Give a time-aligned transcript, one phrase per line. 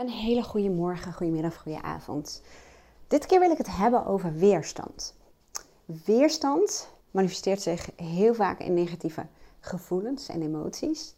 [0.00, 2.42] Een hele goede morgen, goedemiddag, goede avond.
[3.08, 5.14] Dit keer wil ik het hebben over weerstand.
[6.04, 9.26] Weerstand manifesteert zich heel vaak in negatieve
[9.60, 11.14] gevoelens en emoties,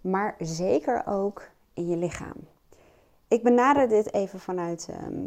[0.00, 2.36] maar zeker ook in je lichaam.
[3.28, 5.24] Ik benader dit even vanuit ehm,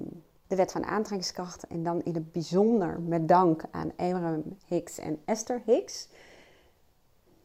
[0.48, 5.22] de wet van aantrekkingskracht en dan in het bijzonder met dank aan Abraham Hicks en
[5.26, 6.08] Esther Hicks.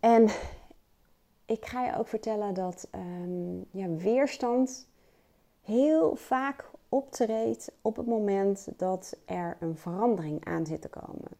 [0.00, 0.28] En
[1.44, 4.90] ik ga je ook vertellen dat um, ja, weerstand
[5.62, 11.30] heel vaak optreedt op het moment dat er een verandering aan zit te komen.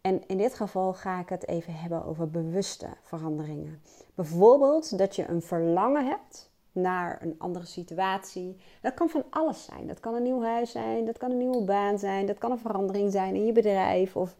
[0.00, 3.82] En in dit geval ga ik het even hebben over bewuste veranderingen.
[4.14, 8.56] Bijvoorbeeld dat je een verlangen hebt naar een andere situatie.
[8.80, 9.86] Dat kan van alles zijn.
[9.86, 12.58] Dat kan een nieuw huis zijn, dat kan een nieuwe baan zijn, dat kan een
[12.58, 14.36] verandering zijn in je bedrijf of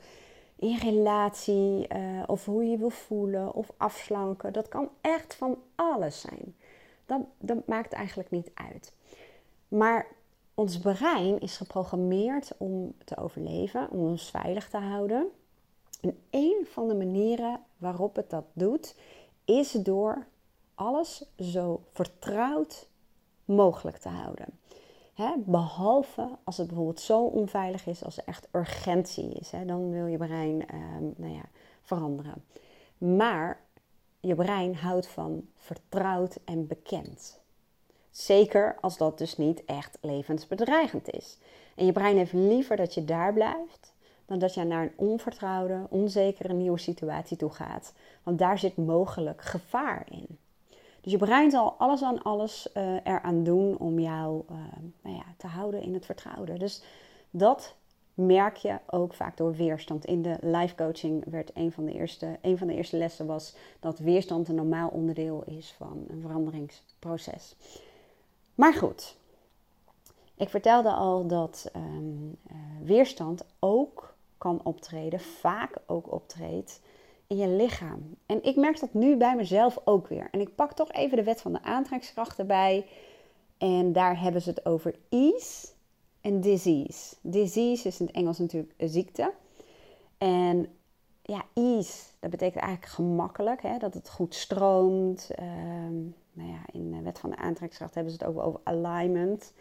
[0.57, 4.53] in je relatie, uh, of hoe je je wil voelen of afslanken.
[4.53, 6.57] Dat kan echt van alles zijn.
[7.39, 8.93] Dat, maakt eigenlijk niet uit.
[9.69, 10.07] Maar
[10.55, 15.31] ons brein is geprogrammeerd om te overleven, om ons veilig te houden.
[16.01, 18.95] En een van de manieren waarop het dat doet,
[19.45, 20.27] is door
[20.75, 22.89] alles zo vertrouwd
[23.45, 24.47] mogelijk te houden.
[25.37, 29.51] behalve als het bijvoorbeeld zo onveilig is, als er echt urgentie is.
[29.67, 31.45] dan wil je brein ehm, nou ja,
[31.83, 32.45] veranderen.
[32.99, 33.61] Maar
[34.23, 37.41] je brein houdt van vertrouwd en bekend.
[38.11, 41.39] Zeker als dat dus niet echt levensbedreigend is.
[41.75, 45.87] En je brein heeft liever dat je daar blijft dan dat je naar een onvertrouwde,
[45.89, 47.95] onzekere nieuwe situatie toe gaat.
[48.23, 50.39] Want daar zit mogelijk gevaar in.
[51.01, 54.57] Dus je brein zal alles aan alles uh, eraan doen om jou uh,
[55.03, 56.59] nou ja, te houden in het vertrouwde.
[56.59, 56.83] Dus
[57.31, 57.75] dat
[58.15, 60.05] merk je ook vaak door weerstand.
[60.05, 63.55] In de life coaching werd een van de eerste, een van de eerste lessen was
[63.81, 67.57] dat weerstand een normaal onderdeel is van een veranderingsproces.
[68.55, 69.17] Maar goed,
[70.37, 76.81] ik vertelde al dat um, uh, weerstand ook kan optreden, vaak ook optreedt
[77.27, 78.17] in je lichaam.
[78.27, 80.29] En ik merk dat nu bij mezelf ook weer.
[80.31, 82.87] En ik pak toch even de wet van de aantrekkingskracht erbij.
[83.59, 85.69] En daar hebben ze het over ease
[86.23, 87.17] en disease.
[87.21, 89.33] Disease is in het Engels natuurlijk een ziekte.
[90.19, 90.67] En
[91.23, 93.79] ja, ease, dat betekent eigenlijk gemakkelijk, hè?
[93.79, 95.31] dat het goed stroomt.
[95.41, 99.53] Um, nou ja, in de wet van de aantrekkingskracht hebben ze het ook over alignment.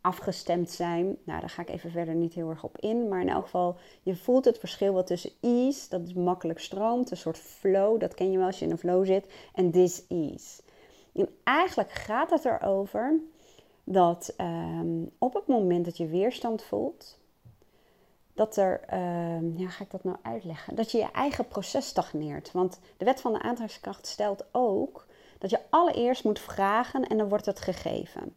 [0.00, 1.04] Afgestemd zijn.
[1.24, 3.08] Nou, daar ga ik even verder niet heel erg op in.
[3.08, 7.10] Maar in elk geval, je voelt het verschil wat tussen ease, dat is makkelijk stroomt,
[7.10, 10.06] een soort flow, dat ken je wel als je in een flow zit, en this
[10.08, 10.62] ease.
[11.12, 13.20] En eigenlijk gaat het erover
[13.92, 17.18] dat ehm, op het moment dat je weerstand voelt,
[18.34, 20.74] dat er, uh, ja, ga ik dat nou uitleggen?
[20.74, 22.52] Dat je je eigen proces stagneert.
[22.52, 25.06] Want de wet van de aantrekkingskracht stelt ook
[25.38, 28.34] dat je allereerst moet vragen en dan wordt het gegeven.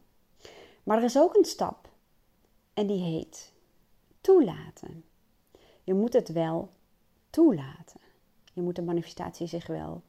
[0.82, 1.88] Maar er is ook een stap
[2.74, 3.52] en die heet
[4.20, 5.04] toelaten.
[5.84, 6.70] Je moet het wel
[7.30, 8.00] toelaten.
[8.52, 10.02] Je moet de manifestatie zich wel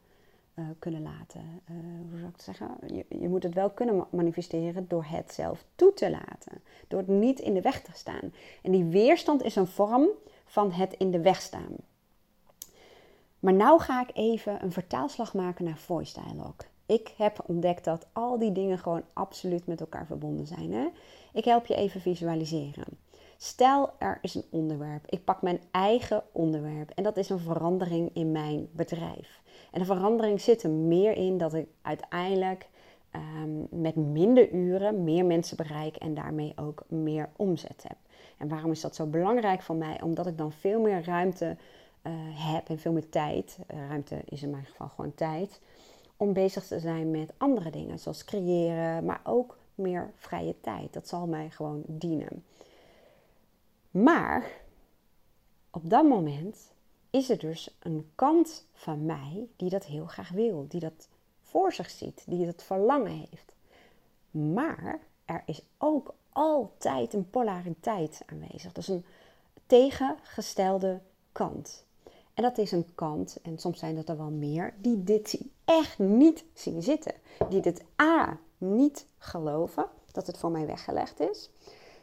[0.55, 1.41] uh, kunnen laten.
[1.41, 1.77] Uh,
[2.09, 2.77] hoe zou ik het zeggen?
[2.87, 6.61] Je, je, moet het wel kunnen manifesteren door het zelf toe te laten.
[6.87, 8.33] Door het niet in de weg te staan.
[8.61, 10.07] En die weerstand is een vorm
[10.45, 11.75] van het in de weg staan.
[13.39, 16.67] Maar nou ga ik even een vertaalslag maken naar voice dialogue.
[16.85, 20.73] Ik heb ontdekt dat al die dingen gewoon absoluut met elkaar verbonden zijn.
[20.73, 20.87] Hè?
[21.33, 22.85] Ik help je even visualiseren.
[23.37, 25.05] Stel, er is een onderwerp.
[25.09, 29.41] Ik pak mijn eigen onderwerp en dat is een verandering in mijn bedrijf.
[29.73, 32.69] En de verandering zit er meer in dat ik uiteindelijk
[33.15, 37.97] um, met minder uren meer mensen bereik en daarmee ook meer omzet heb.
[38.37, 40.01] En waarom is dat zo belangrijk voor mij?
[40.01, 41.57] Omdat ik dan veel meer ruimte
[42.03, 42.13] uh,
[42.53, 43.57] heb en veel meer tijd.
[43.73, 45.61] Uh, ruimte is in mijn geval gewoon tijd.
[46.17, 50.93] Om bezig te zijn met andere dingen, zoals creëren, maar ook meer vrije tijd.
[50.93, 52.43] Dat zal mij gewoon dienen.
[53.91, 54.51] Maar
[55.71, 56.72] op dat moment
[57.13, 61.07] is er dus een kant van mij die dat heel graag wil, die dat
[61.41, 63.51] voor zich ziet, die dat verlangen heeft.
[64.31, 68.71] Maar er is ook altijd een polariteit aanwezig.
[68.71, 69.05] Dat is een
[69.65, 70.99] tegengestelde
[71.31, 71.85] kant.
[72.33, 75.99] En dat is een kant, en soms zijn dat er wel meer, die dit echt
[75.99, 77.13] niet zien zitten.
[77.49, 81.49] Die dit A niet geloven dat het voor mij weggelegd is.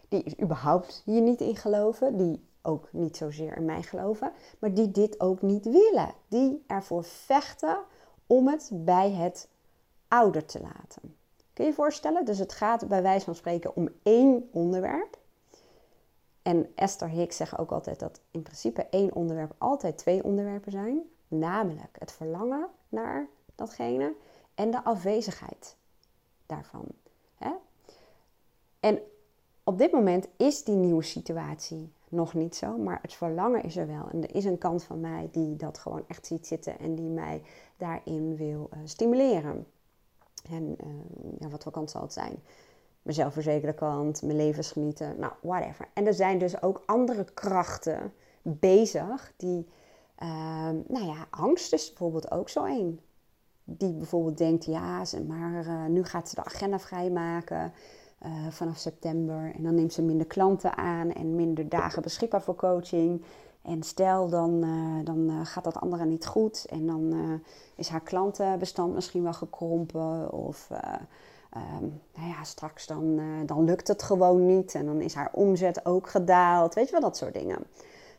[0.09, 2.17] Die überhaupt hier niet in geloven.
[2.17, 6.15] Die ook niet zozeer in mij geloven, maar die dit ook niet willen.
[6.29, 7.79] Die ervoor vechten
[8.27, 9.49] om het bij het
[10.09, 11.17] ouder te laten.
[11.53, 12.25] Kun je je voorstellen?
[12.25, 15.19] Dus het gaat bij wijze van spreken om één onderwerp.
[16.43, 21.01] En Esther Hicks zegt ook altijd dat in principe één onderwerp altijd twee onderwerpen zijn.
[21.29, 24.15] Namelijk het verlangen naar datgene
[24.55, 25.77] en de afwezigheid
[26.47, 26.87] daarvan.
[28.81, 29.01] En
[29.65, 33.87] op dit moment is die nieuwe situatie nog niet zo, maar het verlangen is er
[33.87, 34.09] wel.
[34.13, 37.09] En er is een kant van mij die dat gewoon echt ziet zitten en die
[37.09, 37.43] mij
[37.77, 39.67] daarin wil uh, stimuleren.
[40.51, 40.93] En uh,
[41.39, 42.43] ja, wat voor kant zal het zijn?
[43.03, 45.89] Mijn zelfverzekerde kant, mijn levensgenieten, nou, whatever.
[45.95, 48.13] En er zijn dus ook andere krachten
[48.43, 49.69] bezig die,
[50.23, 53.01] uh, nou ja, angst is bijvoorbeeld ook zo één.
[53.65, 57.73] Die bijvoorbeeld denkt, ja, maar uh, nu gaat ze de agenda vrijmaken.
[58.25, 59.53] Uh, vanaf september.
[59.55, 63.23] En dan neemt ze minder klanten aan en minder dagen beschikbaar voor coaching.
[63.63, 67.15] En stel, dan, uh, dan uh, gaat dat andere niet goed en dan
[67.75, 70.33] is haar klantenbestand misschien wel gekrompen.
[70.33, 70.69] Of
[71.57, 75.87] um, nou ja, straks dan, dan lukt het gewoon niet en dan is haar omzet
[75.87, 76.75] ook gedaald.
[76.75, 77.59] Weet je wel, dat soort dingen.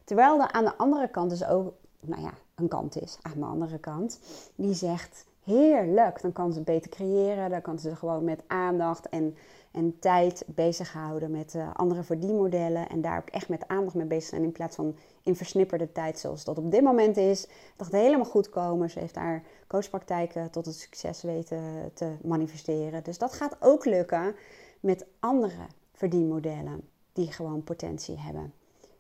[0.04, 3.46] Terwijl er aan de andere kant dus ook, nou ja, een kant is, aan de
[3.46, 4.20] andere kant,
[4.56, 9.36] die zegt heerlijk, dan kan ze beter creëren, dan kan ze gewoon met aandacht en
[9.72, 12.90] en tijd bezighouden met uh, andere verdienmodellen.
[12.90, 16.20] En daar ook echt met aandacht mee bezig zijn in plaats van in versnipperde tijd
[16.20, 17.48] zoals dat op dit moment is.
[17.76, 18.90] Dat gaat helemaal goed komen.
[18.90, 23.04] Ze heeft haar coachpraktijken tot het succes weten te manifesteren.
[23.04, 24.36] Dus dat gaat ook lukken
[24.80, 28.54] met andere verdienmodellen die gewoon potentie hebben.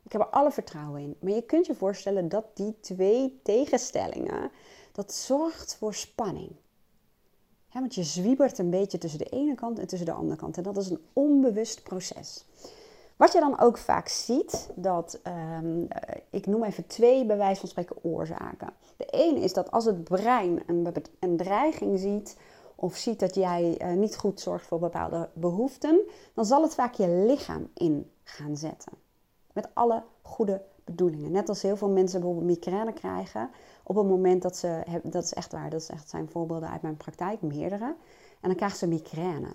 [0.03, 1.15] Ik heb er alle vertrouwen in.
[1.19, 4.51] Maar je kunt je voorstellen dat die twee tegenstellingen,
[4.91, 6.51] dat zorgt voor spanning
[7.79, 10.57] want je zwiebert een beetje tussen de ene kant en tussen de andere kant.
[10.57, 12.45] En dat is een onbewust proces.
[13.15, 15.19] Wat je dan ook vaak ziet, dat
[15.57, 15.87] um,
[16.29, 18.73] ik noem even twee bij wijze van spreken oorzaken.
[18.97, 20.63] De ene is dat als het brein
[21.19, 22.37] een, dreiging ziet
[22.75, 25.99] of ziet dat jij uh, niet goed zorgt voor bepaalde behoeften,
[26.33, 28.91] dan zal het vaak je lichaam in gaan zetten.
[29.53, 31.31] Met alle goede bedoelingen.
[31.31, 33.49] Net als heel veel mensen bijvoorbeeld migraine krijgen,
[33.83, 36.81] op het moment dat ze, dat is echt waar, dat is echt zijn voorbeelden uit
[36.81, 37.95] mijn praktijk, meerdere.
[38.41, 39.53] En dan krijgen ze migraine.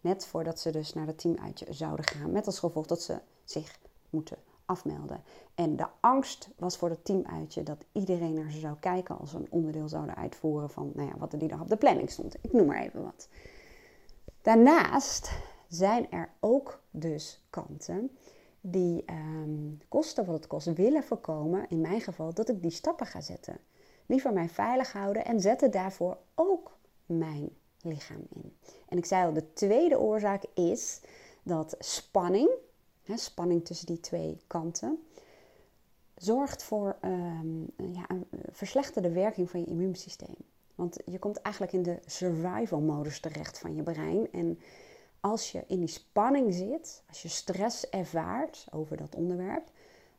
[0.00, 2.32] Net voordat ze dus naar het teamuitje zouden gaan.
[2.32, 3.78] Met als gevolg dat ze zich
[4.10, 5.22] moeten afmelden.
[5.54, 9.36] En de angst was voor het teamuitje dat iedereen naar ze zou kijken als ze
[9.36, 12.36] een onderdeel zouden uitvoeren van nou ja, wat er die dag op de planning stond.
[12.40, 13.28] Ik noem maar even wat.
[14.42, 15.30] Daarnaast
[15.68, 18.10] zijn er ook dus kanten
[18.60, 23.06] die um, kosten wat het kost willen voorkomen, in mijn geval, dat ik die stappen
[23.06, 23.58] ga zetten.
[24.06, 27.50] Liever mij veilig houden en zetten daarvoor ook mijn
[27.82, 28.56] lichaam in.
[28.88, 31.00] En ik zei al, de tweede oorzaak is
[31.42, 32.50] dat spanning,
[33.02, 35.02] hè, spanning tussen die twee kanten,
[36.16, 40.36] zorgt voor um, ja, een verslechterde werking van je immuunsysteem.
[40.74, 44.32] Want je komt eigenlijk in de survival modus terecht van je brein.
[44.32, 44.58] En
[45.20, 49.70] als je in die spanning zit, als je stress ervaart over dat onderwerp,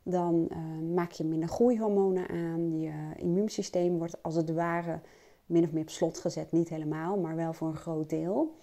[0.02, 2.80] dan uh, maak je minder groeihormonen aan.
[2.80, 5.00] Je immuunsysteem wordt als het ware
[5.46, 6.52] min of meer op slot gezet.
[6.52, 8.54] Niet helemaal, maar wel voor een groot deel.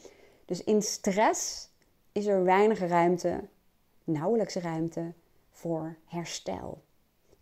[0.45, 1.69] Dus in stress
[2.11, 3.43] is er weinig ruimte,
[4.03, 5.13] nauwelijks ruimte
[5.49, 6.81] voor herstel.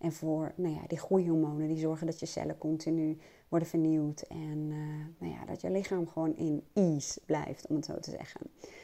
[0.06, 3.18] En voor nou ja, die groeihormonen die zorgen dat je cellen continu
[3.50, 4.22] worden vernieuwd.
[4.22, 8.10] En uh, nou ja, dat je lichaam gewoon in ease blijft, om het zo te
[8.10, 8.42] zeggen.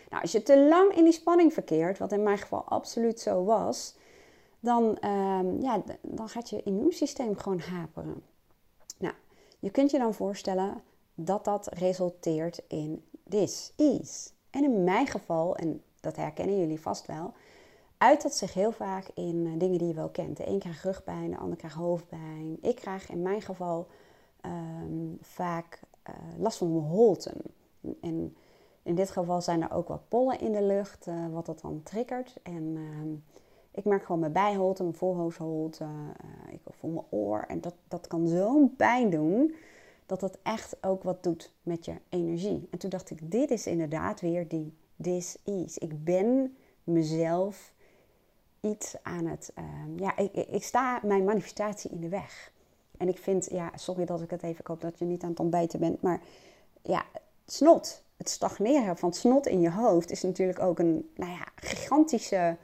[0.10, 3.44] Nou, als je te lang in die spanning verkeert, wat in mijn geval absoluut zo
[3.44, 3.96] was,
[4.60, 8.24] dan, uh, ja, dan gaat je immuunsysteem gewoon haperen.
[8.98, 9.14] Nou,
[9.60, 10.84] je kunt je dan voorstellen
[11.16, 14.30] dat dat resulteert in this ease.
[14.50, 17.34] En in mijn geval, en dat herkennen jullie vast wel,
[18.02, 20.38] uit dat zich heel vaak in uh, dingen die je wel kent.
[20.38, 22.58] De een krijgt rugpijn, de ander krijgt hoofdpijn.
[22.62, 23.88] Ik krijg in mijn geval
[24.46, 25.80] um, vaak
[26.10, 27.38] uh, last van mijn holten.
[28.02, 28.36] En
[28.84, 31.82] in dit geval zijn er ook wat pollen in de lucht, uh, wat dat dan
[31.84, 32.36] triggert.
[32.44, 33.18] En uh,
[33.72, 37.46] ik merk gewoon mijn bijholte, mijn voorhoofdholte, uh, ik voel mijn oor.
[37.48, 39.56] En dat, dat kan zo'n pijn doen,
[40.06, 42.68] dat het echt ook wat doet met je energie.
[42.72, 44.74] En toen dacht ik, dit is inderdaad weer die
[45.44, 45.78] is.
[45.78, 47.74] Ik ben mezelf
[48.62, 49.52] iets aan het...
[49.56, 52.52] Ehm, ja, ik, ik sta mijn manifestatie in de weg.
[52.98, 55.30] En ik vind, ja, sorry dat ik het even, ik hoop dat je niet aan
[55.30, 56.22] het ontbijten bent, maar
[56.82, 57.06] ja,
[57.46, 62.58] snot, het stagneren van snot in je hoofd is natuurlijk ook een nou ja, gigantische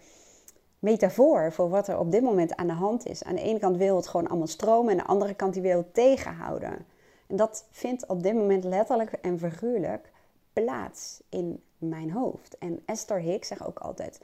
[0.79, 3.23] metafoor voor wat er op dit moment aan de hand is.
[3.23, 5.61] Aan de ene kant wil het gewoon allemaal stromen en aan de andere kant die
[5.61, 6.85] wil het tegenhouden.
[7.27, 10.11] En dat vindt op dit moment letterlijk en figuurlijk
[10.53, 12.57] plaats in mijn hoofd.
[12.57, 14.19] En Esther Hicks zegt ook altijd,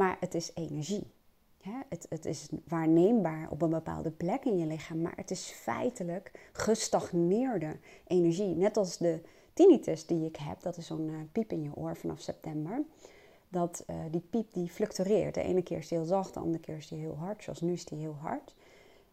[0.00, 1.06] maar het is energie.
[1.88, 6.30] het, het, is waarneembaar op een bepaalde plek in je lichaam, maar het is feitelijk
[6.52, 7.76] gestagneerde
[8.06, 8.54] energie.
[8.54, 9.20] Net als de
[9.52, 12.82] tinnitus die ik heb, dat is zo'n uh, piep in je oor vanaf september.
[13.48, 15.34] Dat uh, die piep die fluctueert.
[15.34, 17.42] De ene keer is die heel zacht, de andere keer is die heel hard.
[17.42, 18.54] Zoals nu is die heel hard.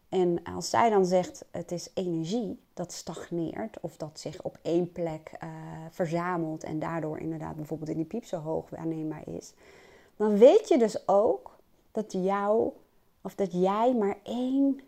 [0.08, 4.92] En als zij dan zegt het is energie dat stagneert of dat zich op één
[4.92, 5.48] plek uh,
[5.90, 9.52] verzamelt en daardoor inderdaad bijvoorbeeld in die piep zo hoog waarneembaar is,
[10.18, 11.56] dan weet je dus ook
[11.92, 12.72] dat jou
[13.22, 14.80] of dat jij maar één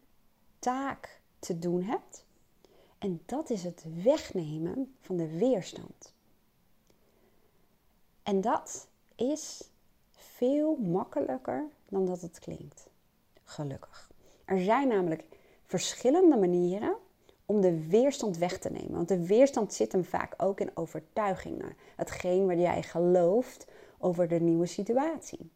[0.58, 2.24] taak te doen hebt.
[2.98, 6.14] En dat is het wegnemen van de weerstand.
[8.22, 9.70] En dat is
[10.10, 12.88] veel makkelijker dan dat het klinkt.
[13.44, 14.10] Gelukkig.
[14.44, 15.24] Er zijn namelijk
[15.66, 16.96] verschillende manieren
[17.46, 18.92] om de weerstand weg te nemen.
[18.92, 21.76] Want de weerstand zit hem vaak ook in overtuigingen.
[21.96, 23.66] Hetgeen waar jij gelooft
[24.00, 25.50] over de nieuwe situatie.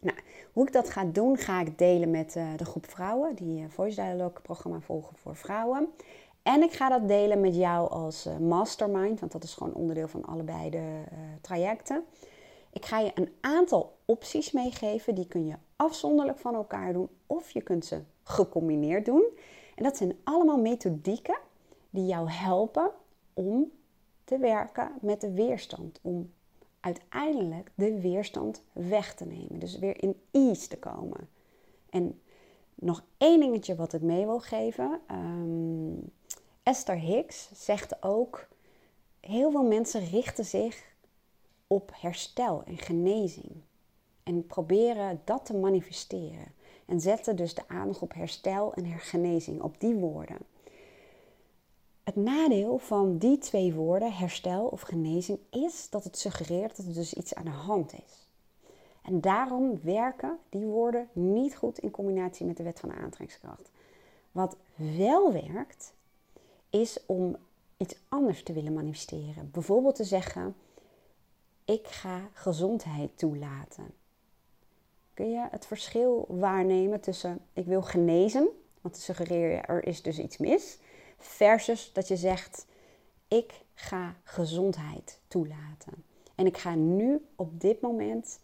[0.00, 0.18] Nou,
[0.52, 3.68] hoe ik dat ga doen, ga ik delen met uh, de groep vrouwen die uh,
[3.68, 5.88] Voice Dialogue programma volgen voor vrouwen.
[6.42, 10.08] En ik ga dat delen met jou als uh, mastermind, want dat is gewoon onderdeel
[10.08, 11.02] van allebei de
[11.40, 12.04] trajecten.
[12.72, 17.50] Ik ga je een aantal opties meegeven, die kun je afzonderlijk van elkaar doen of
[17.50, 19.24] je kunt ze gecombineerd doen.
[19.74, 21.38] En dat zijn allemaal methodieken
[21.90, 22.90] die jou helpen
[23.34, 23.70] om
[24.24, 26.32] te werken met de weerstand, om
[26.88, 29.58] uiteindelijk de weerstand weg te nemen.
[29.58, 31.28] Dus weer in ease te komen.
[31.90, 32.20] En
[32.74, 35.00] nog één dingetje wat ik mee wil geven.
[35.06, 35.92] Ehm,
[36.62, 38.48] Esther Hicks zegt ook:
[39.20, 40.94] heel veel mensen richten zich
[41.66, 43.50] op herstel en genezing.
[44.22, 46.54] En proberen dat te manifesteren.
[46.86, 50.38] En zetten dus de aandacht op herstel en hergenezing, op die woorden.
[52.08, 56.94] Het nadeel van die twee woorden, herstel of genezing, is dat het suggereert dat er
[56.94, 58.28] dus iets aan de hand is.
[59.02, 63.70] En daarom werken die woorden niet goed in combinatie met de wet van de aantrekkingskracht.
[64.32, 64.56] Wat
[64.96, 65.92] wel werkt,
[66.70, 67.36] is om
[67.76, 69.50] iets anders te willen manifesteren.
[69.52, 70.54] Bijvoorbeeld te zeggen:
[71.64, 73.94] Ik ga gezondheid toelaten.
[75.14, 78.48] Kun je het verschil waarnemen tussen ik wil genezen,
[78.80, 80.78] want te suggereren er is dus iets mis,
[81.18, 82.66] Versus dat je zegt,
[83.28, 86.04] ik ga gezondheid toelaten.
[86.34, 88.40] En ik ga nu op dit moment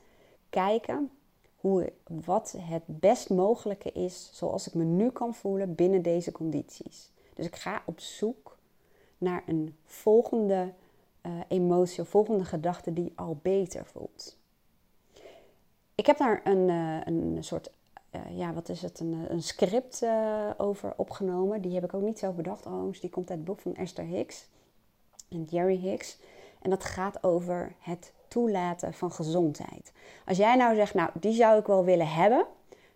[0.51, 1.11] kijken
[1.57, 7.11] hoe, wat het best mogelijke is zoals ik me nu kan voelen binnen deze condities.
[7.35, 8.57] Dus ik ga op zoek
[9.19, 10.73] naar een volgende
[11.27, 14.37] uh, emotie of volgende gedachte die al beter voelt.
[15.95, 17.71] Ik heb daar een, uh, een soort
[18.15, 21.61] uh, ja, wat is het, een, een script uh, over opgenomen.
[21.61, 23.01] Die heb ik ook niet zelf bedacht overigens.
[23.01, 24.47] Die komt uit het boek van Esther Hicks
[25.29, 26.19] en Jerry Hicks.
[26.63, 29.93] En dat gaat over het toelaten van gezondheid.
[30.27, 32.47] Als jij nou zegt, nou, die zou ik wel willen hebben,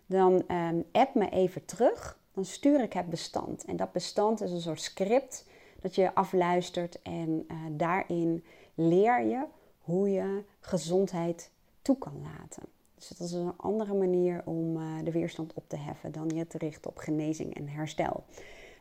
[0.05, 2.17] dan um, app me even terug.
[2.33, 3.65] Dan stuur ik het bestand.
[3.65, 5.45] En dat bestand is een soort script
[5.81, 7.01] dat je afluistert.
[7.01, 8.43] En daarin
[8.75, 9.43] leer je
[9.79, 12.63] hoe je gezondheid toe kan laten.
[12.99, 16.47] Dus dat is een andere manier om uh, de weerstand op te heffen dan je
[16.47, 18.23] te richten op genezing en herstel.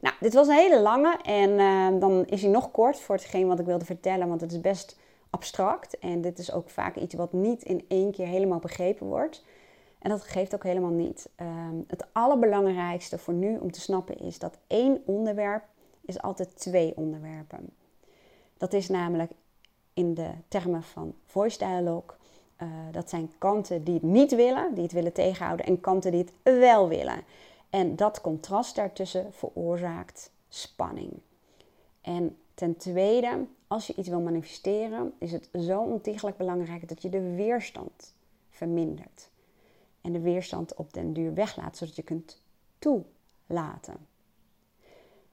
[0.00, 3.46] Nou, dit was een hele lange en uh, dan is hij nog kort voor hetgeen
[3.46, 4.98] wat ik wilde vertellen, want het is best
[5.30, 9.44] abstract en dit is ook vaak iets wat niet in één keer helemaal begrepen wordt.
[9.98, 11.28] En dat geeft ook helemaal niet.
[11.40, 11.46] Uh,
[11.86, 15.64] het allerbelangrijkste voor nu om te snappen is dat één onderwerp
[16.00, 17.70] is altijd twee onderwerpen.
[18.56, 19.30] Dat is namelijk
[19.94, 22.16] in de termen van voice dialogue
[22.62, 26.20] uh, dat zijn kanten die het niet willen, die het willen tegenhouden, en kanten die
[26.20, 27.20] het wel willen.
[27.70, 31.12] En dat contrast daartussen veroorzaakt spanning.
[32.00, 37.08] En ten tweede, als je iets wil manifesteren, is het zo ontiegelijk belangrijk dat je
[37.08, 38.14] de weerstand
[38.50, 39.30] vermindert.
[40.00, 42.42] En de weerstand op den duur weglaat, zodat je kunt
[42.78, 44.06] toelaten.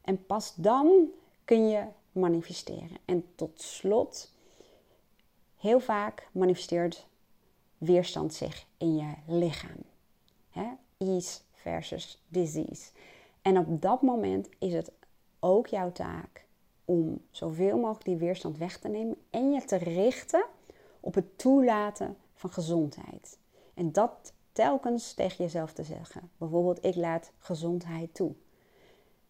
[0.01, 1.09] En pas dan
[1.45, 2.97] kun je manifesteren.
[3.05, 4.31] En tot slot,
[5.57, 7.07] heel vaak manifesteert
[7.85, 9.83] weerstand zich in je lichaam.
[10.49, 10.67] Hè?
[10.97, 12.91] Ease versus disease.
[13.41, 14.91] En op dat moment is het
[15.39, 16.45] ook jouw taak
[16.85, 20.45] om zoveel mogelijk die weerstand weg te nemen en je te richten
[20.99, 23.37] op het toelaten van gezondheid.
[23.73, 26.29] En dat telkens tegen jezelf te zeggen.
[26.37, 28.33] Bijvoorbeeld, ik laat gezondheid toe.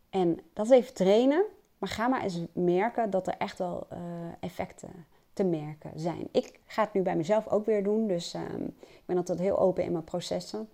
[0.09, 1.45] En dat is even trainen,
[1.77, 3.97] maar ga maar eens merken dat er echt wel uh,
[4.39, 6.27] effecten te merken zijn.
[6.31, 9.59] Ik ga het nu bij mezelf ook weer doen, dus ehm, ik ben altijd heel
[9.59, 10.69] open in mijn processen.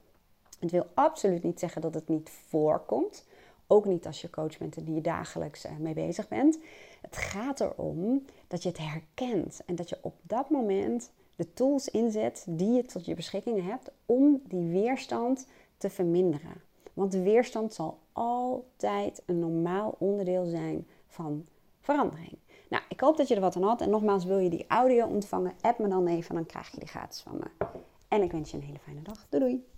[0.59, 3.25] Het wil absoluut niet zeggen dat het niet voorkomt.
[3.67, 6.59] Ook niet als je coach bent en die je dagelijks uh, mee bezig bent.
[7.01, 11.87] Het gaat erom dat je het herkent en dat je op dat moment de tools
[11.87, 16.61] inzet die je tot je beschikking hebt om die weerstand te verminderen.
[16.93, 21.45] Want weerstand zal altijd een normaal onderdeel zijn van
[21.79, 22.37] verandering.
[22.71, 23.81] Nou, ik hoop dat je er wat aan had.
[23.81, 26.87] En nogmaals, wil je die audio ontvangen, app me dan even, dan krijg je die
[26.87, 27.65] gratis van me.
[28.07, 29.25] En ik wens je een hele fijne dag.
[29.29, 29.70] Doei doei!